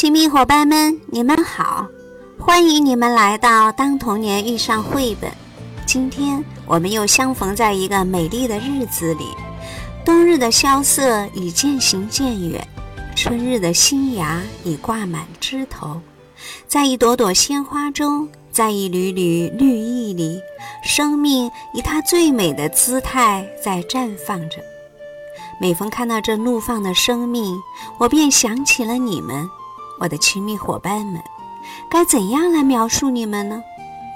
[0.00, 1.86] 亲密伙伴们，你们好！
[2.38, 5.30] 欢迎你们来到《当童年遇上绘本》。
[5.84, 9.26] 今天我们又相逢在一个美丽的日子里。
[10.02, 12.66] 冬日的萧瑟已渐行渐远，
[13.14, 16.00] 春日的新芽已挂满枝头。
[16.66, 20.40] 在一朵朵鲜花中，在一缕缕绿意里，
[20.82, 24.62] 生命以它最美的姿态在绽放着。
[25.60, 27.54] 每逢看到这怒放的生命，
[27.98, 29.46] 我便想起了你们。
[30.00, 31.22] 我的亲密伙伴们，
[31.90, 33.62] 该怎样来描述你们呢？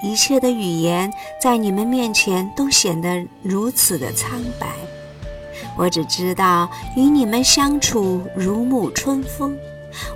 [0.03, 1.11] 一切的语言
[1.41, 4.67] 在你们面前都显得如此的苍白。
[5.77, 9.55] 我只知道与你们相处如沐春风，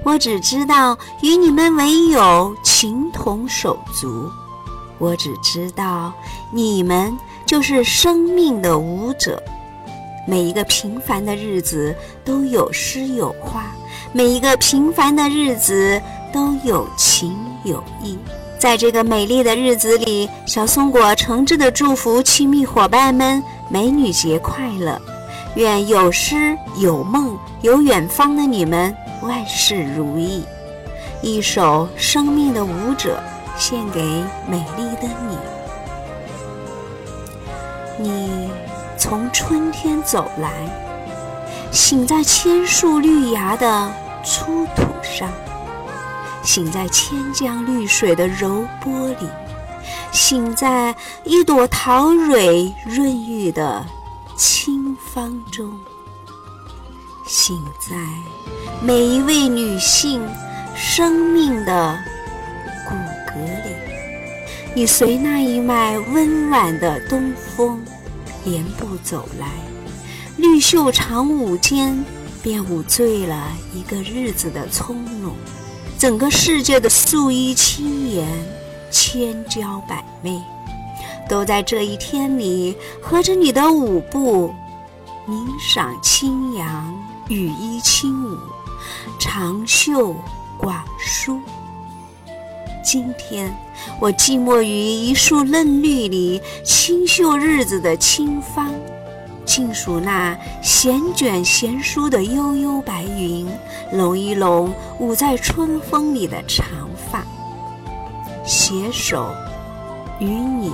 [0.04, 4.28] 我只知道与你们唯有情同手足，
[4.98, 6.12] 我只知道
[6.52, 9.42] 你们就是生命的舞者。
[10.28, 13.66] 每一个平凡的日子都有诗有画。
[14.12, 16.02] 每一个平凡的日子
[16.34, 18.18] 都有情有义，
[18.58, 25.00] 在这个美丽的日子里，小松果诚挚的祝福亲密伙伴们美女节快乐！
[25.56, 30.44] 愿有诗有梦有远方的你们万事如意。
[31.22, 33.22] 一首生命的舞者
[33.58, 34.02] 献给
[34.48, 35.38] 美丽的你。
[38.00, 38.50] 你
[38.98, 40.89] 从春天走来。
[41.72, 45.32] 醒在千树绿芽的粗土上，
[46.44, 49.28] 醒在千江绿水的柔波里，
[50.12, 53.86] 醒在一朵桃蕊润玉的
[54.36, 55.72] 清芳中，
[57.26, 57.96] 醒在
[58.82, 60.22] 每一位女性
[60.76, 61.98] 生命的
[62.88, 62.96] 骨
[63.32, 63.76] 骼里。
[64.76, 67.84] 你随那一脉温婉的东风，
[68.44, 69.48] 连步走来。
[70.40, 72.02] 绿袖长舞间，
[72.42, 75.34] 便舞醉了一个日子的从容。
[75.98, 78.26] 整个世界的素衣轻颜，
[78.90, 80.42] 千娇百媚，
[81.28, 84.54] 都在这一天里合着你的舞步，
[85.26, 88.38] 明赏清扬，羽衣轻舞，
[89.20, 90.16] 长袖
[90.58, 91.38] 广舒。
[92.82, 93.54] 今天，
[94.00, 98.74] 我寂寞于一树嫩绿里，清秀日子的清芳。
[99.50, 103.48] 静数那闲卷闲书的悠悠白云，
[103.92, 106.68] 拢一拢舞在春风里的长
[107.12, 107.24] 发，
[108.46, 109.34] 携手
[110.20, 110.72] 与你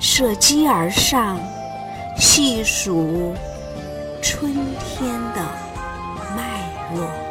[0.00, 1.38] 涉机而上，
[2.18, 3.32] 细数
[4.20, 5.46] 春天的
[6.36, 6.60] 脉
[6.96, 7.27] 络。